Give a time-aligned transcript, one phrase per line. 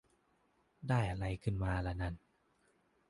[0.89, 2.15] ได้อะไรขึ้นมาละนั่น